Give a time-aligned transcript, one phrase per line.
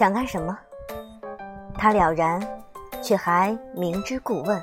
[0.00, 0.58] 想干什么？
[1.76, 2.40] 他了然，
[3.02, 4.58] 却还明知故问。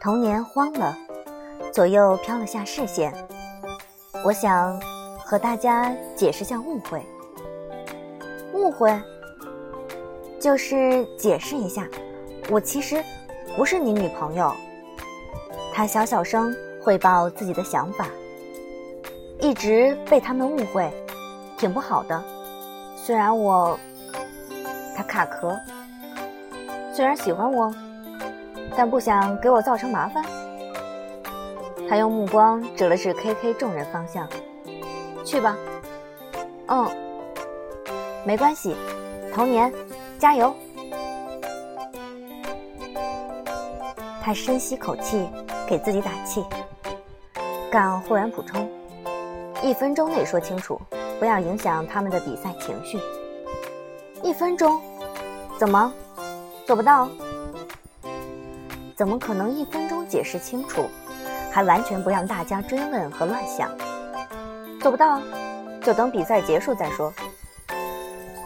[0.00, 0.96] 童年慌了，
[1.74, 3.12] 左右飘了下视线。
[4.24, 4.80] 我想
[5.18, 7.04] 和大家解释下误会。
[8.54, 8.98] 误会，
[10.40, 11.86] 就是解释一下，
[12.48, 13.04] 我其实
[13.58, 14.50] 不是你女朋友。
[15.74, 16.50] 他小小声
[16.82, 18.08] 汇报自己的想法，
[19.38, 20.90] 一直被他们误会，
[21.58, 22.24] 挺不好的。
[23.06, 23.78] 虽然我，
[24.96, 25.56] 他卡壳。
[26.92, 27.72] 虽然喜欢我，
[28.76, 30.24] 但不想给我造成麻烦。
[31.88, 34.28] 他用目光指了指 KK 众人方向，
[35.24, 35.56] 去吧。
[36.66, 36.84] 嗯，
[38.24, 38.74] 没关系，
[39.32, 39.72] 童年，
[40.18, 40.52] 加油。
[44.20, 45.28] 他深吸口气。
[45.68, 46.44] 给自己打气。
[47.72, 48.70] 干忽然补充
[49.64, 50.80] ：“一分钟内说清楚，
[51.18, 52.98] 不要影响他们的比赛情绪。”
[54.22, 54.80] 一分钟？
[55.58, 55.92] 怎么
[56.66, 57.08] 做不到？
[58.94, 60.86] 怎么可能一分钟解释清楚，
[61.52, 63.70] 还完全不让大家追问和乱想？
[64.80, 65.20] 做不到，
[65.82, 67.12] 就等比赛结束再说。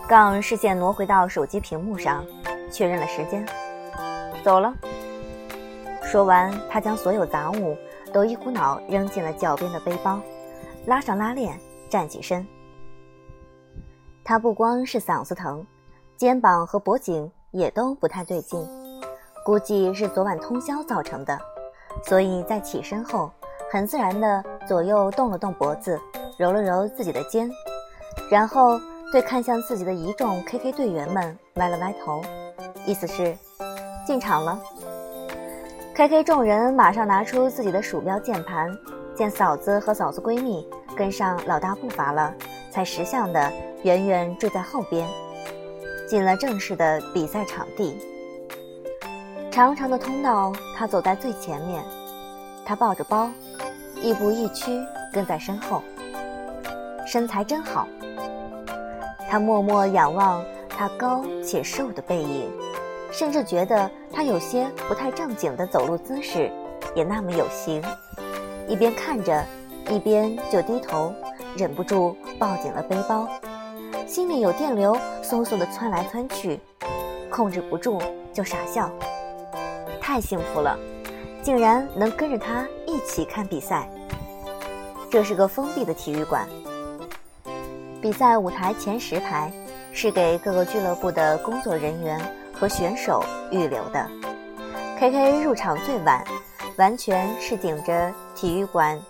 [0.09, 2.25] 杠视线挪回到手机屏幕上，
[2.71, 3.47] 确认了时间，
[4.43, 4.75] 走了。
[6.03, 7.77] 说完，他将所有杂物
[8.13, 10.21] 都一股脑扔进了脚边的背包，
[10.87, 11.57] 拉上拉链，
[11.89, 12.45] 站起身。
[14.31, 15.67] 他不光是嗓子疼，
[16.17, 18.65] 肩膀和脖颈也都不太对劲，
[19.45, 21.37] 估计是昨晚通宵造成的。
[22.07, 23.29] 所以在起身后，
[23.73, 26.01] 很自然地左右动了动脖子，
[26.39, 27.51] 揉了揉自己的肩，
[28.31, 32.23] 然后对看向自己的一众 KK 队员们歪了歪头，
[32.87, 33.37] 意思是
[34.07, 34.57] 进场了。
[35.93, 38.71] K K 众人马上拿出自己的鼠标键盘，
[39.13, 40.65] 见嫂子和嫂子闺蜜
[40.97, 42.33] 跟上老大步伐了，
[42.71, 45.09] 才识相的远远追在后边，
[46.09, 47.99] 进了正式的比赛场地。
[49.51, 51.83] 长长的通道，他走在最前面，
[52.65, 53.29] 他抱着包，
[54.01, 54.81] 亦步亦趋
[55.13, 55.83] 跟在身后，
[57.07, 57.87] 身材真好。
[59.29, 62.51] 他默默仰望他高且瘦的背影。
[63.13, 66.49] 甚至觉得他有些不太正经的走路姿势，
[66.95, 67.83] 也那么有型。
[68.69, 69.45] 一边看着，
[69.91, 71.13] 一边就低头，
[71.57, 73.29] 忍不住抱紧了背包，
[74.07, 76.59] 心里有电流嗖嗖的窜来窜去，
[77.31, 78.01] 控制不住
[78.33, 78.91] 就傻笑。
[80.01, 80.79] 太幸福了，
[81.43, 83.89] 竟然能跟着他一起看比赛。
[85.11, 86.49] 这是个封闭的体育馆，
[88.01, 89.53] 比赛舞台前十排
[89.93, 92.21] 是给各个俱乐部的工作人员。
[92.53, 94.07] 和选手预留的
[94.99, 96.23] ，KK 入场最晚，
[96.77, 99.01] 完全是顶着体育馆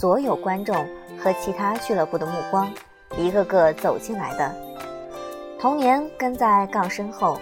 [0.00, 0.74] 所有观众
[1.22, 2.72] 和其他俱乐部的目光，
[3.18, 4.50] 一个个走进来的。
[5.58, 7.38] 童年跟在杠身后，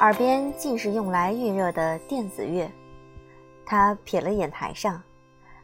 [0.00, 2.68] 耳边尽是用来预热的电子乐。
[3.64, 5.00] 他瞥了眼台上，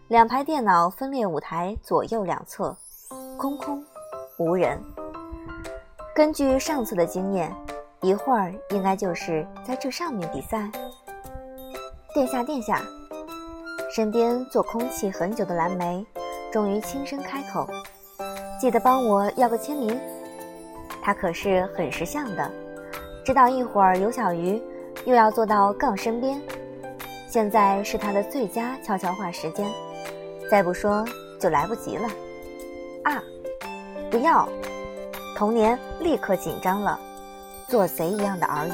[0.06, 2.76] 两排电脑分列舞台左右两侧，
[3.36, 3.84] 空空
[4.38, 4.80] 无人。
[6.14, 7.52] 根据上次的经验。
[8.02, 10.70] 一会儿应该就是在这上面比赛。
[12.14, 12.82] 殿下，殿下，
[13.94, 16.02] 身边做空气很久的蓝莓，
[16.53, 17.69] 终于轻声开口
[18.61, 19.99] ：“记得帮我要个签名。”
[21.03, 22.50] 他可是很识相的，
[23.25, 24.60] 知道一会儿尤小鱼
[25.05, 26.41] 又要坐到杠身边，
[27.28, 29.71] 现在是他的最佳悄悄话时间，
[30.50, 31.05] 再不说
[31.39, 32.09] 就来不及了。
[33.05, 33.22] 啊，
[34.10, 34.49] 不要！
[35.37, 36.99] 童年立刻紧张了。
[37.66, 38.72] 做贼一样的耳语，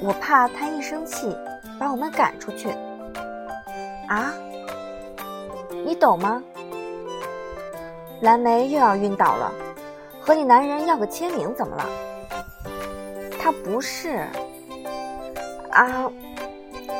[0.00, 1.36] 我怕他一生气
[1.76, 2.70] 把我们赶出去。
[4.06, 4.32] 啊，
[5.98, 6.42] 懂吗？
[8.20, 9.52] 蓝莓又要晕倒了，
[10.20, 11.86] 和你男人要个签名怎么了？
[13.40, 14.26] 他不是。
[15.70, 16.10] 啊，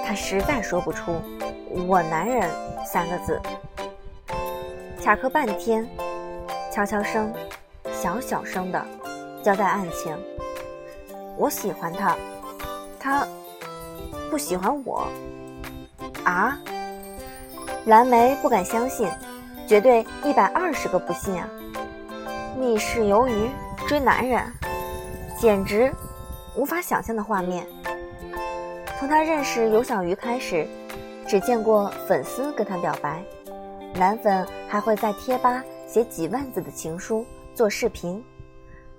[0.06, 1.16] 他实在说不出
[1.88, 2.48] “我男人”
[2.86, 3.40] 三个字，
[5.02, 5.88] 卡壳半天，
[6.70, 7.32] 悄悄声，
[7.92, 8.86] 小小声的
[9.42, 10.16] 交代案情。
[11.36, 12.16] 我喜欢他，
[13.00, 13.26] 他
[14.30, 15.08] 不喜欢我。
[16.24, 16.56] 啊！
[17.88, 19.08] 蓝莓不敢相信，
[19.66, 21.48] 绝对一百二十个不信啊！
[22.54, 23.48] 密室鱿鱼
[23.86, 24.42] 追男人，
[25.40, 25.90] 简直
[26.54, 27.66] 无法想象的画面。
[28.98, 30.68] 从他认识尤小鱼开始，
[31.26, 33.24] 只见过粉丝跟他表白，
[33.94, 37.24] 男粉还会在贴吧写几万字的情书，
[37.54, 38.22] 做视频。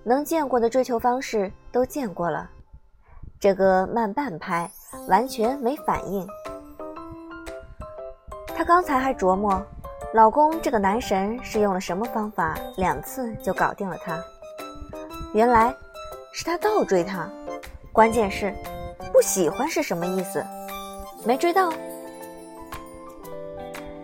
[0.04, 2.50] 能见过的追求方式都见过了，
[3.40, 4.68] 这个慢半拍，
[5.08, 6.28] 完全没反应。
[8.70, 9.60] 刚才还琢磨，
[10.14, 14.24] 老公这个男神是用了什么方法，两次就搞定了他。
[15.34, 15.76] 原来
[16.32, 17.28] 是他倒追他，
[17.92, 18.54] 关键是
[19.12, 20.46] 不喜欢是什么意思？
[21.26, 21.74] 没追到。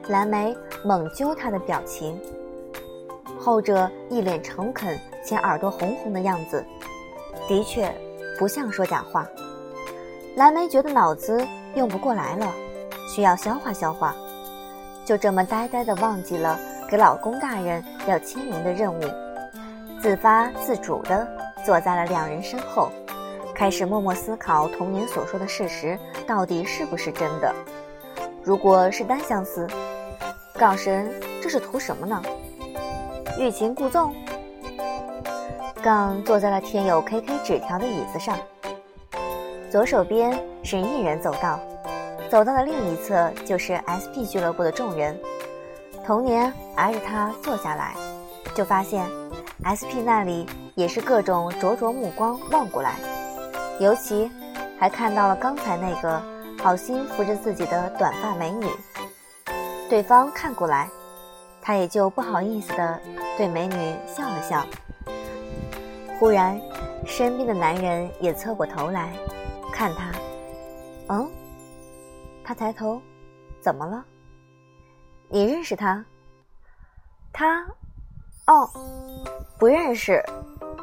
[0.07, 2.19] 蓝莓猛揪他的表情，
[3.39, 6.65] 后者一脸诚恳且耳朵红红的样子，
[7.47, 7.93] 的确
[8.39, 9.27] 不像说假话。
[10.35, 12.51] 蓝莓觉得脑子用不过来了，
[13.07, 14.15] 需要消化消化，
[15.05, 16.59] 就这么呆呆的忘记了
[16.89, 19.01] 给老公大人要签名的任务，
[20.01, 21.27] 自发自主的
[21.63, 22.89] 坐在了两人身后，
[23.53, 27.53] 开始默默思考童年所说的事实到底是不是真的。
[28.43, 29.67] 如果是单相思。
[30.57, 31.11] 港神
[31.43, 32.23] 这是图什么呢？
[33.37, 34.15] 欲擒故纵。
[35.83, 38.37] 杠坐在了贴有 KK 纸条的椅子上，
[39.69, 41.59] 左手边是一人走道，
[42.29, 45.17] 走到的另一侧就是 SP 俱乐部的众人。
[46.05, 47.95] 童年挨着他坐下来，
[48.53, 49.03] 就发现
[49.65, 50.45] SP 那里
[50.75, 52.95] 也是各种灼灼目光望过来，
[53.79, 54.29] 尤其
[54.77, 56.21] 还看到了刚才那个
[56.61, 58.67] 好心扶着自己的短发美女。
[59.89, 60.89] 对方看过来，
[61.61, 62.99] 他也就不好意思的
[63.37, 64.63] 对美女笑了笑。
[66.19, 66.59] 忽然，
[67.05, 69.11] 身边的男人也侧过头来
[69.71, 70.11] 看他。
[71.09, 71.29] 嗯，
[72.45, 73.01] 他抬头，
[73.59, 74.05] 怎么了？
[75.29, 76.05] 你认识他？
[77.33, 77.65] 他，
[78.45, 78.69] 哦，
[79.57, 80.23] 不认识。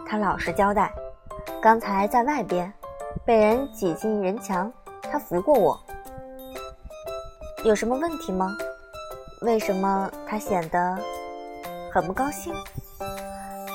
[0.04, 0.92] 他老实交代，
[1.62, 2.70] 刚才在外边
[3.24, 4.70] 被人挤进人墙，
[5.02, 5.80] 他扶过我。
[7.64, 8.56] 有什么问题吗？
[9.42, 10.98] 为什么他显得
[11.92, 12.52] 很不高兴？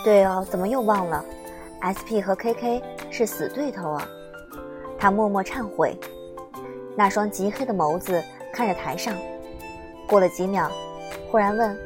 [0.04, 1.24] 对哦，怎么又忘了
[1.82, 4.06] ？SP 和 KK 是死对头啊！
[5.00, 5.98] 他默默忏悔，
[6.98, 9.14] 那双极黑的眸子看着台上。
[10.08, 10.72] 过了几秒，
[11.30, 11.78] 忽然问：“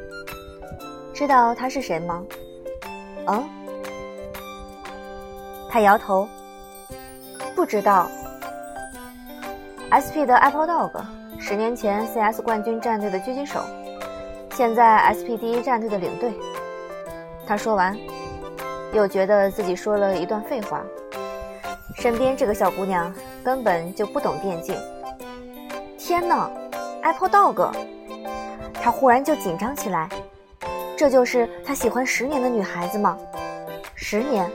[1.12, 2.24] 知道他是谁吗？”
[3.28, 3.44] 嗯，
[5.68, 6.26] 他摇头，
[7.54, 8.08] 不知道。
[9.92, 11.04] SP 的 Apple Dog。
[11.38, 13.60] 十年前，CS 冠军战队的狙击手，
[14.54, 16.32] 现在 SP 第一战队的领队。
[17.46, 17.94] 他说完，
[18.92, 20.82] 又觉得自己说了一段废话。
[21.96, 23.12] 身边这个小姑娘
[23.44, 24.74] 根本就不懂电竞。
[26.12, 26.46] 天哪
[27.04, 27.72] ，Apple Dog！
[28.74, 30.10] 他忽然就紧张起来。
[30.94, 33.16] 这就是他喜欢十年的女孩子吗？
[33.94, 34.46] 十年，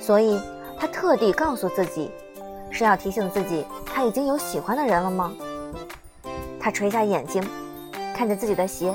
[0.00, 0.42] 所以
[0.76, 2.10] 他特地告诉自己，
[2.72, 5.32] 是要提醒自己他已经有喜欢的人了吗？
[6.58, 7.40] 他垂下眼睛，
[8.12, 8.92] 看着自己的鞋，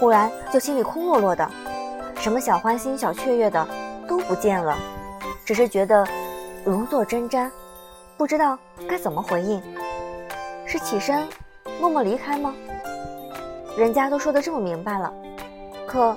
[0.00, 1.48] 忽然就心里空落落的，
[2.16, 3.64] 什么小欢心、小雀跃的
[4.08, 4.76] 都不见了，
[5.44, 6.04] 只是觉得
[6.64, 7.48] 如坐针毡，
[8.16, 8.58] 不知道
[8.88, 9.62] 该怎么回应。
[10.72, 11.28] 是起身
[11.78, 12.54] 默默离开吗？
[13.76, 15.12] 人家都说的这么明白了，
[15.86, 16.16] 可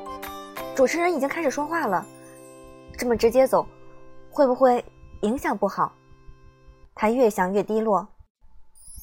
[0.74, 2.06] 主持人已经开始说话了，
[2.98, 3.68] 这么直接走，
[4.31, 4.81] 会不会
[5.24, 5.92] 影响不好？
[6.94, 8.07] 他越想越低落，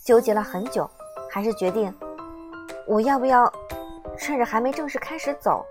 [0.03, 0.89] 纠结了很久。
[1.31, 1.95] 还是决定，
[2.87, 3.53] 我要不要
[4.17, 5.63] 趁着还没正式开始走？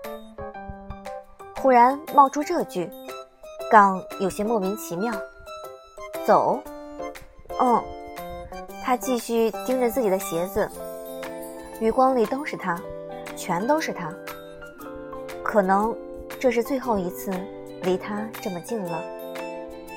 [1.60, 2.88] 忽然冒出这句，
[3.68, 5.12] 杠有些莫名其妙。
[6.24, 6.62] 走？
[7.58, 7.82] 嗯。
[8.84, 10.68] 他继续盯着自己的鞋子，
[11.80, 12.78] 余光里都是他，
[13.36, 14.12] 全都是他。
[15.42, 15.96] 可能
[16.40, 17.30] 这是最后一次
[17.82, 19.02] 离他这么近了。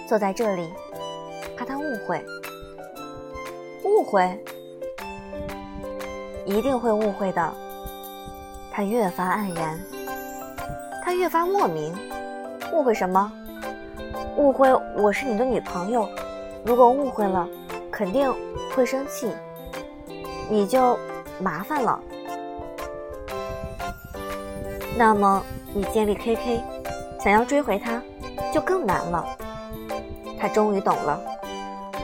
[0.07, 0.71] 坐在这里，
[1.57, 2.23] 怕他误会。
[3.83, 4.39] 误会？
[6.45, 7.53] 一定会误会的。
[8.71, 9.79] 他越发黯然，
[11.03, 11.93] 他越发莫名，
[12.71, 13.31] 误会什么？
[14.37, 16.07] 误会我是你的女朋友。
[16.63, 17.47] 如果误会了，
[17.91, 18.31] 肯定
[18.75, 19.31] 会生气，
[20.49, 20.99] 你就
[21.39, 21.97] 麻烦了。
[24.97, 25.41] 那么
[25.73, 26.61] 你建立 KK，
[27.19, 28.01] 想要追回他，
[28.53, 29.25] 就更难了。
[30.37, 31.21] 他终于懂了，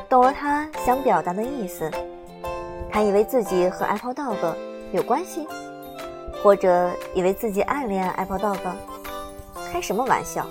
[0.07, 1.91] 懂了他想表达的意思。
[2.89, 4.55] 他以为自己和 Apple Dog
[4.93, 5.45] 有关系，
[6.41, 8.59] 或者以为自己暗恋 Apple Dog，
[9.71, 10.45] 开什么玩笑？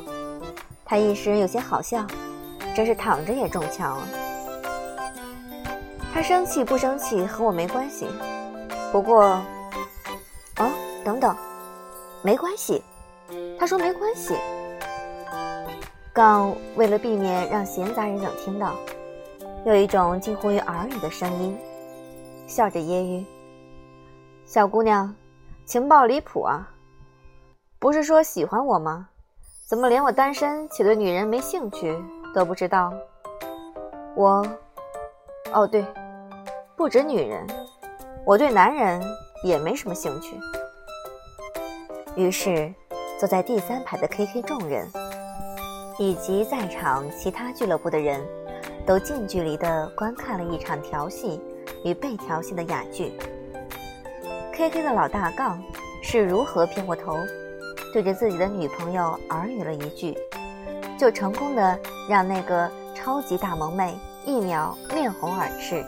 [0.85, 2.07] 他一时有些好笑，
[2.75, 4.03] 真是躺着也中枪了。
[6.21, 8.07] 他生气不生气和我没关系，
[8.93, 9.23] 不过，
[10.59, 10.71] 哦，
[11.03, 11.35] 等等，
[12.21, 12.83] 没关系。
[13.59, 14.37] 他说没关系。
[16.13, 18.75] 杠为了避免让闲杂人等听到，
[19.65, 21.59] 有一种近乎于耳语的声音。
[22.47, 23.25] 笑着揶揄
[24.45, 25.15] ：“小姑娘，
[25.65, 26.69] 情报离谱啊！
[27.79, 29.09] 不是说喜欢我吗？
[29.67, 31.99] 怎么连我单身且对女人没兴趣
[32.35, 32.93] 都不知道？
[34.15, 34.47] 我……
[35.53, 35.85] 哦对，
[36.81, 37.47] 不止女人，
[38.25, 39.03] 我对男人
[39.45, 40.35] 也没什么兴趣。”
[42.17, 42.73] 于是，
[43.19, 44.91] 坐在第三排的 KK 众人
[45.99, 48.27] 以及在场其他俱乐部的人，
[48.87, 51.39] 都近距离地观看了一场调戏
[51.85, 53.13] 与被调戏的哑剧。
[54.51, 55.63] K K 的老大杠
[56.03, 57.15] 是如何偏过头，
[57.93, 60.17] 对着自己的女朋友耳语了一句，
[60.99, 63.95] 就成功的让那个超级大萌妹
[64.25, 65.85] 一秒面红耳赤，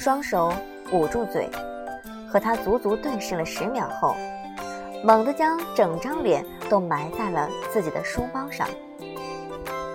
[0.00, 0.52] 双手
[0.92, 1.50] 捂住嘴，
[2.30, 4.14] 和他足足对视了十秒后，
[5.02, 8.68] 猛地将整张脸都埋在了自己的书包上。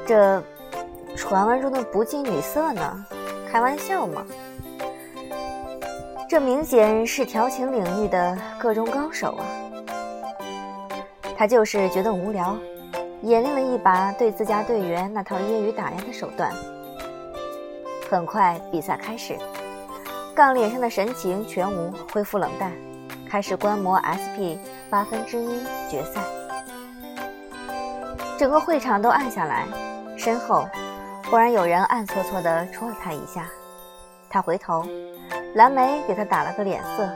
[0.05, 0.43] 这
[1.15, 3.05] 传闻中的不近女色呢？
[3.49, 4.25] 开玩笑吗？
[6.27, 9.45] 这明显是调情领域的各中高手啊！
[11.37, 12.57] 他就是觉得无聊，
[13.21, 16.51] 演练了一把对自家队员那套业余打压的手段。
[18.11, 19.37] 很快比赛开始，
[20.35, 22.71] 杠脸上的神情全无，恢复冷淡，
[23.29, 24.57] 开始观摩 SP
[24.89, 26.21] 八分之一决赛。
[28.37, 29.67] 整个会场都暗下来，
[30.17, 30.67] 身后
[31.29, 33.47] 忽然有人暗搓搓地戳了他一下，
[34.29, 34.83] 他回头。
[35.53, 37.07] 蓝莓给他打了个脸色，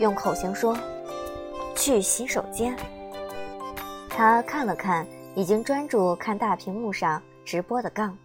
[0.00, 0.76] 用口型说
[1.76, 2.76] ：“去洗手间。”
[4.10, 8.18] 他看了看已经专注看大屏幕上直播的杠，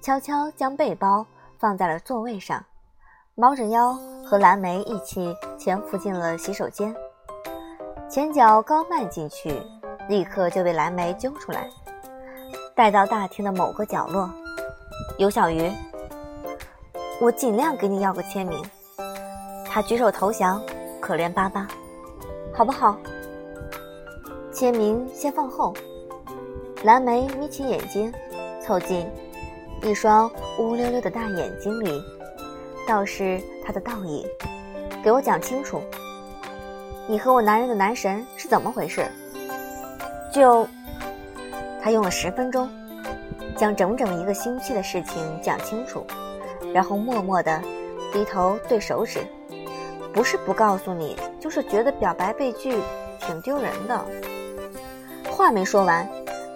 [0.00, 1.26] 悄悄将背包
[1.58, 2.64] 放在了座位上，
[3.40, 6.92] 猫着腰和蓝莓一起潜伏进了洗手间。
[8.10, 9.62] 前脚刚迈进去，
[10.08, 11.70] 立刻就被蓝莓揪出来，
[12.74, 14.28] 带到大厅的某个角落。
[15.18, 15.70] 尤小鱼。
[17.20, 18.60] 我尽量给你要个签名。
[19.66, 20.60] 他举手投降，
[21.00, 21.68] 可怜巴巴，
[22.52, 22.96] 好不好？
[24.52, 25.72] 签名先放后。
[26.82, 28.12] 蓝莓眯起眼睛，
[28.60, 29.08] 凑近，
[29.84, 30.28] 一双
[30.58, 32.02] 乌溜溜的大眼睛里，
[32.88, 34.26] 倒是他的倒影。
[35.04, 35.82] 给我讲清楚，
[37.06, 39.06] 你和我男人的男神是怎么回事？
[40.32, 40.66] 就，
[41.82, 42.68] 他用了十分钟，
[43.56, 46.02] 将整整一个星期的事情讲清楚。
[46.72, 47.62] 然后默默地
[48.10, 49.20] 低头对手指，
[50.12, 52.82] 不是不告诉你，就是觉得表白被拒
[53.20, 54.06] 挺丢人的。
[55.30, 56.08] 话没说完，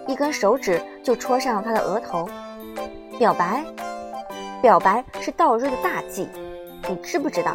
[0.07, 2.27] 一根手指就戳上了他的额头。
[3.17, 3.63] 表白，
[4.63, 6.25] 表白是倒追的大忌，
[6.87, 7.53] 你知不知道？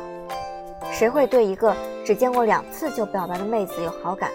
[0.92, 1.74] 谁会对一个
[2.04, 4.30] 只见过两次就表白的妹子有好感？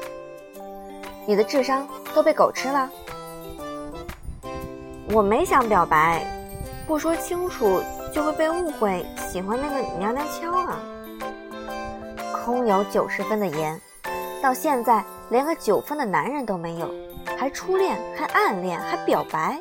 [1.27, 2.89] 你的智商都被狗吃了。
[5.11, 6.25] 我没想表白，
[6.87, 7.79] 不说清楚。
[8.11, 10.77] 就会被误会喜欢那个娘娘腔啊！
[12.45, 13.81] 空有九十分的颜，
[14.39, 16.87] 到现在连个九分的男人都没有，
[17.35, 19.59] 还初恋，还暗恋，还表白，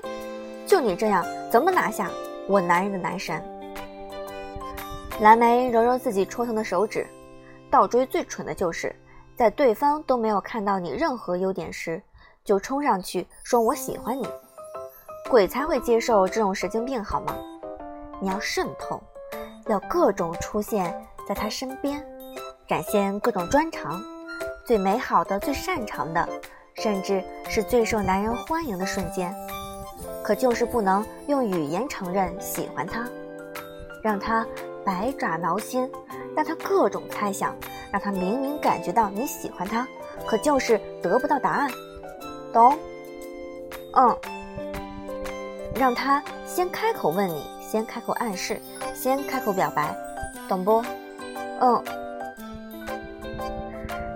[0.67, 2.11] 就你这样，怎么拿下
[2.49, 3.43] 我男人的男神？
[5.21, 7.07] 蓝莓揉揉自己戳疼的手指，
[7.71, 8.95] 倒追最蠢的就是
[9.37, 12.03] 在对方都没有看到你任何优点时，
[12.45, 14.27] 就冲上去说我喜欢你，
[15.31, 17.37] 鬼才会接受这种神经病好吗？
[18.21, 19.01] 你要渗透，
[19.69, 20.93] 要各种出现
[21.29, 22.05] 在他身边，
[22.67, 24.03] 展现各种专长，
[24.67, 26.29] 最美好的、最擅长的，
[26.75, 29.33] 甚至是最受男人欢迎的瞬间。
[30.33, 33.07] 可就是不能用语言承认喜欢他，
[34.03, 34.47] 让他
[34.83, 35.87] 百爪挠心，
[36.35, 37.55] 让他各种猜想，
[37.93, 39.87] 让他明明感觉到你喜欢他，
[40.27, 41.71] 可就是得不到答案。
[42.51, 42.79] 懂？
[43.93, 44.17] 嗯。
[45.75, 47.45] 让他先开口问你。
[47.61, 48.59] 先开口暗示，
[48.95, 49.95] 先开口表白，
[50.49, 50.83] 懂不？
[51.61, 51.85] 嗯。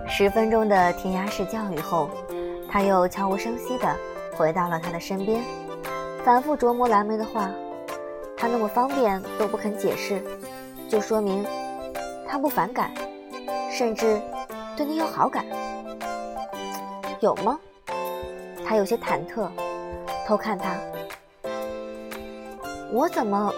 [0.07, 2.09] 十分钟的填鸭式教育后，
[2.71, 3.95] 他又悄无声息地
[4.35, 5.43] 回到了他的身边，
[6.27, 7.49] 反复琢磨蓝莓的话。
[8.35, 10.21] 他那么方便都不肯解释，
[10.89, 11.45] 就说明
[12.27, 12.91] 他不反感，
[13.71, 14.19] 甚至
[14.75, 15.45] 对你有好感。
[17.21, 17.57] 有吗？
[18.65, 19.49] 他有些忐忑，
[20.27, 20.75] 偷看他。
[22.91, 23.49] 我怎么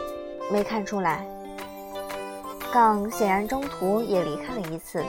[0.52, 1.26] 没看出来？
[2.72, 5.04] 杠显然中途也离开了一次，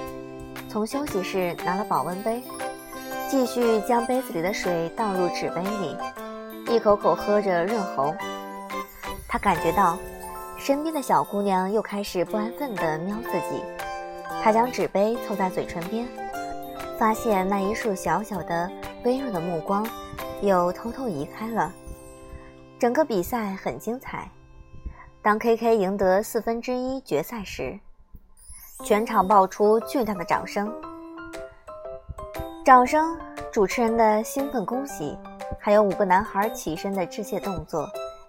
[0.67, 2.43] 从休息室拿了保温杯，
[3.29, 5.95] 继续将杯子里的水倒入纸杯里，
[6.71, 8.15] 一口口喝着润喉。
[9.29, 9.99] 他感觉到
[10.57, 13.63] 身边的小姑娘又开始不安分地瞄自己，
[14.43, 16.07] 他将纸杯凑在嘴唇边，
[16.97, 18.71] 发现那一束小小的、
[19.05, 19.85] 微弱的目光
[20.43, 21.73] 又偷偷移开了。
[22.79, 24.31] 整个比赛很精彩。
[25.23, 27.79] 当 KK 赢得四分之一决赛时，
[28.85, 30.73] 全场爆出巨大的掌声。
[32.65, 33.19] 掌声、
[33.53, 35.19] 主持人的兴奋恭喜，
[35.59, 37.89] 还有五个男孩起身的致谢动作，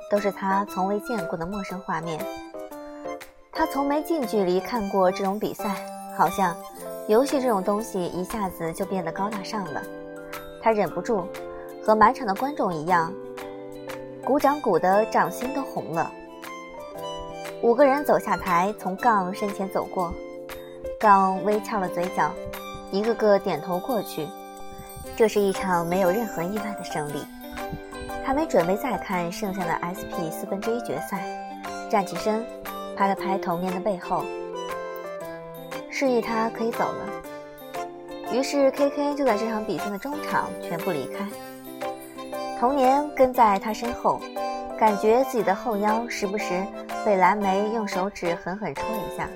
[0.09, 2.19] 都是他从未见过的陌生画面。
[3.51, 5.75] 他从没近距离看过这种比赛，
[6.17, 6.55] 好像
[7.07, 9.81] 游戏这种东西一下子就变得高大上了。
[10.61, 11.25] 他忍不住。
[11.83, 13.11] 和满场的观众一样，
[14.23, 16.11] 鼓掌鼓的掌心都红了。
[17.63, 20.13] 五个人走下台，从杠身前走过，
[20.99, 22.31] 杠微翘了嘴角，
[22.91, 24.27] 一个个点头过去。
[25.15, 27.25] 这是一场没有任何意外的胜利。
[28.23, 31.23] 他没准备再看剩下的 SP 四分之一决赛，
[31.89, 32.45] 站起身，
[32.95, 34.23] 拍了拍童年的背后，
[35.89, 37.05] 示意他可以走了。
[38.31, 41.27] 于是 KK 就在这场比赛的中场全部离开，
[42.59, 44.21] 童年跟在他身后，
[44.79, 46.63] 感觉自己的后腰时不时
[47.03, 49.27] 被蓝莓用手指狠狠戳一下，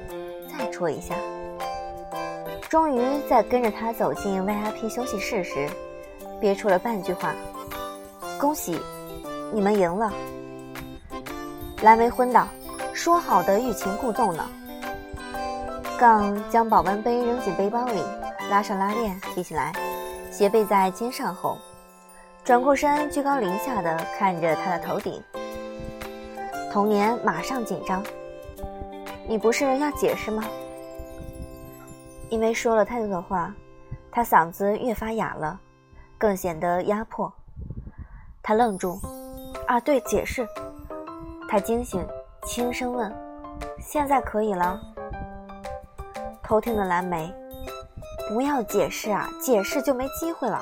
[0.57, 1.15] 再戳一下。
[2.75, 5.65] 终于在跟着他走进 VIP 休息室时，
[6.41, 7.33] 憋出了半句话
[8.37, 8.77] ：“恭喜，
[9.53, 10.11] 你们赢了。”
[11.83, 12.45] 蓝莓昏倒，
[12.91, 14.45] 说好的欲擒故纵呢？
[15.97, 18.03] 杠将保温杯扔进背包里。
[18.49, 19.71] 拉上拉链，提起来，
[20.29, 21.57] 斜背在肩上后，
[22.43, 25.23] 转过身，居高临下的看着他的头顶。
[26.73, 28.03] 童年马上紧张，
[29.29, 30.43] 你不是要解释吗？
[32.29, 33.53] 因为说了太多的话，
[34.11, 35.59] 他嗓子越发哑了，
[36.17, 37.31] 更显得压迫。
[38.41, 38.99] 他愣住，
[39.67, 40.47] 啊，对，解释。
[41.47, 42.05] 他惊醒，
[42.45, 43.13] 轻声问
[43.79, 44.79] ：“现在可以了？”
[46.43, 47.33] 偷听的蓝莓。
[48.27, 50.59] 不要解释啊，解释就没机会了，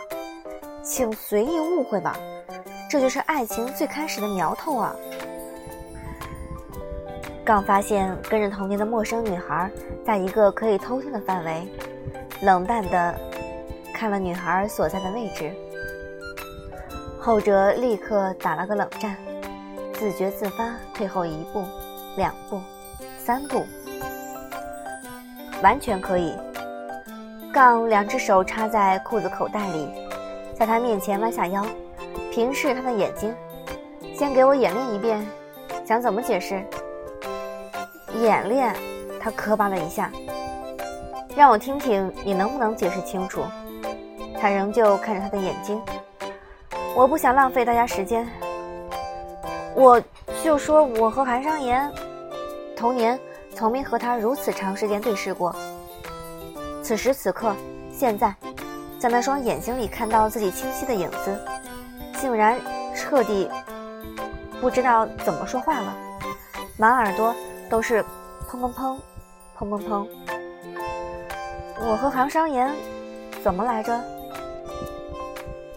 [0.84, 2.14] 请随意误会吧，
[2.90, 4.94] 这就是爱情最开始的苗头啊。
[7.46, 9.70] 刚发现跟着童年的陌生女孩
[10.06, 11.68] 在一个可以偷听的范围，
[12.42, 13.14] 冷淡的
[13.94, 15.52] 看了女孩所在的位置，
[17.20, 19.18] 后者立刻打了个冷战，
[19.92, 21.66] 自觉自发退后一步、
[22.16, 22.62] 两步、
[23.18, 23.66] 三步，
[25.62, 26.34] 完全可以。
[27.52, 29.90] 杠两只手插在裤子口袋里，
[30.58, 31.66] 在他面前弯下腰，
[32.32, 33.36] 平视他的眼睛。
[34.16, 35.24] 先给我演练一遍，
[35.86, 36.64] 想怎么解释？
[38.22, 38.76] 演练？
[39.20, 40.12] 他磕巴了一下，
[41.36, 43.44] 让我听听你能不能解释清楚。
[44.40, 45.82] 他仍旧看着他的眼睛。
[46.94, 48.28] 我不想浪费大家时间。
[49.76, 50.02] 我
[50.44, 51.90] 就说我和韩商言
[52.76, 53.18] 童年
[53.56, 55.56] 从没和他如此长时间对视过。
[56.84, 57.56] 此时此刻，
[57.92, 58.36] 现在，
[59.00, 61.40] 在那双眼睛里看到自己清晰的影子，
[62.20, 62.60] 竟然
[62.94, 63.50] 彻底
[64.60, 65.96] 不知道怎么说话了，
[66.78, 67.34] 满耳朵
[67.70, 68.04] 都是
[68.50, 69.00] 砰砰砰，
[69.58, 70.08] 砰砰砰。
[71.80, 72.72] 我和杭商言
[73.44, 74.00] 怎么来着？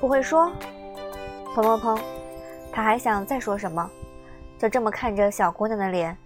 [0.01, 0.51] 不会说，
[1.55, 1.99] 砰砰砰。
[2.73, 3.91] 他还想再说什么，
[4.59, 6.17] 就这么看着小姑娘的脸，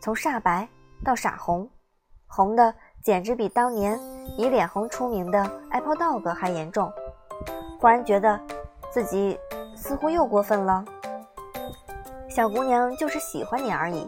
[0.00, 0.68] 从煞白
[1.04, 1.68] 到傻红，
[2.26, 2.74] 红的。
[3.02, 3.98] 简直比当年
[4.36, 6.92] 以脸红出名的 Apple Dog 还严重。
[7.80, 8.38] 忽然觉得
[8.90, 9.38] 自己
[9.74, 10.84] 似乎又过分了。
[12.28, 14.06] 小姑娘就是喜欢你而已，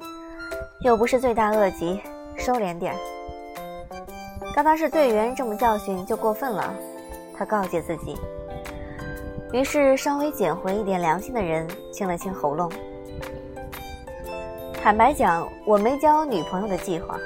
[0.82, 2.00] 又不是罪大恶极，
[2.36, 2.92] 收敛点。
[4.52, 6.74] 刚刚是队员这么教训就过分了，
[7.38, 8.16] 他告诫自己。
[9.52, 12.70] 于是稍微捡回一点良心的人清了清喉咙。
[14.82, 17.16] 坦白讲，我没交女朋友的计划。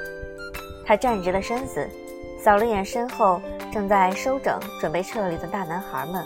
[0.85, 1.89] 他站直了身子，
[2.39, 3.41] 扫了眼身后
[3.71, 6.23] 正在收整、准备撤离的大男孩们。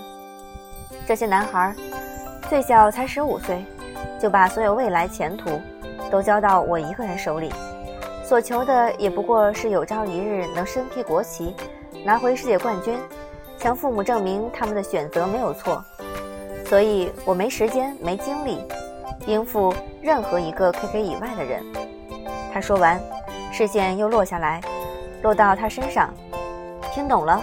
[1.07, 1.73] 这些男孩
[2.49, 3.63] 最小才十五岁，
[4.19, 5.61] 就把所有未来前途
[6.11, 7.49] 都交到我一个人手里，
[8.23, 11.55] 所求的也不过是有朝一日能身披国旗，
[12.03, 12.99] 拿回世界冠军，
[13.57, 15.83] 向父母证明他们的选择没有错。
[16.65, 18.59] 所以我没时间、没精力
[19.25, 21.63] 应付任何一个 KK 以外的人。
[22.53, 23.01] 他说完。
[23.53, 24.61] 视线又落下来，
[25.23, 26.09] 落到他身上，
[26.93, 27.41] 听懂了。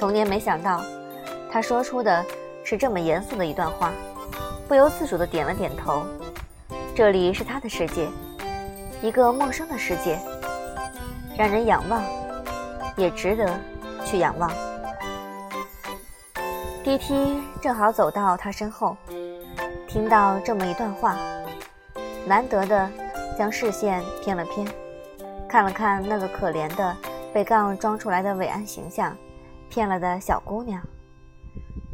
[0.00, 0.82] 童年没想到，
[1.48, 2.26] 他说出的
[2.64, 3.92] 是这么严肃的一段话，
[4.66, 6.02] 不由自主地点了点头。
[6.94, 8.08] 这里是他的世界，
[9.02, 10.18] 一个陌生的世界，
[11.36, 12.02] 让人仰望，
[12.96, 13.58] 也值得
[14.04, 14.50] 去仰望。
[16.84, 18.96] D T 正好走到他身后，
[19.88, 21.16] 听到这么一段话，
[22.26, 22.90] 难得的。
[23.38, 24.68] 将视线偏了偏，
[25.48, 26.94] 看了看那个可怜的
[27.32, 29.16] 被杠装出来的伟岸形象，
[29.70, 30.82] 骗了的小姑娘，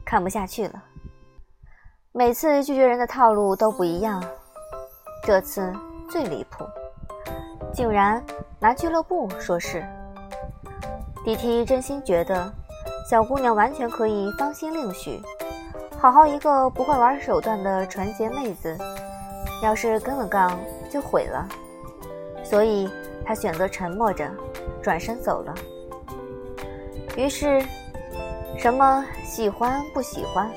[0.05, 0.83] 看不下去了。
[2.11, 4.21] 每次拒绝人的套路都不一样，
[5.27, 5.73] 这次
[6.09, 6.65] 最离谱，
[7.73, 8.25] 竟然
[8.61, 9.85] 拿俱乐部说事。
[11.25, 12.49] D T 真心觉得
[13.11, 15.21] 小姑娘完全可以芳心另许，
[15.99, 18.79] 好好一个不会玩手段的纯洁妹子。
[19.65, 20.57] 要是跟了杠，
[20.89, 21.45] 就毁了。
[22.45, 22.89] 所以
[23.25, 24.31] 他选择沉默着，
[24.81, 25.53] 转身走了。
[27.17, 27.61] 于是，
[28.57, 30.49] 什么喜欢不喜欢，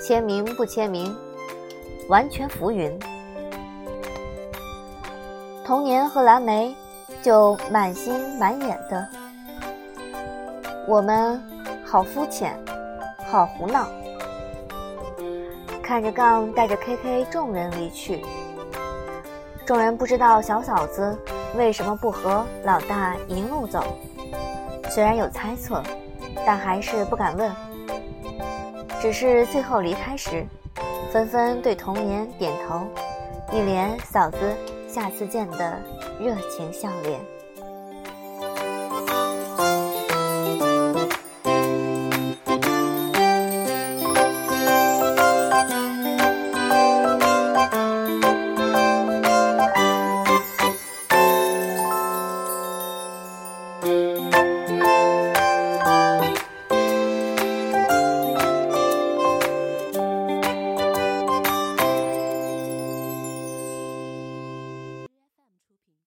[0.00, 1.12] 签名不签名，
[2.08, 2.96] 完全浮云。
[5.66, 6.72] 童年和蓝莓
[7.20, 9.04] 就满心满眼的，
[10.86, 11.42] 我们
[11.84, 12.56] 好肤浅，
[13.26, 13.88] 好胡闹。
[15.82, 18.24] 看着杠带着 KK 众人离去，
[19.66, 21.18] 众人不知道小嫂子
[21.56, 23.82] 为什么不和老大一路走，
[24.88, 25.82] 虽然有猜测，
[26.46, 27.52] 但还是不敢问。
[29.00, 30.46] 只是最后离开时，
[31.10, 32.82] 纷纷对童年点头，
[33.52, 34.38] 一脸嫂子。
[34.96, 35.78] 下次见的
[36.18, 37.35] 热情笑脸。